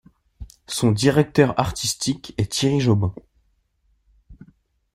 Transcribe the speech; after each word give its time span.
Son 0.65 0.91
directeur 0.91 1.53
artistique 1.59 2.33
est 2.39 2.51
Thierry 2.51 2.79
Jobin. 2.79 3.13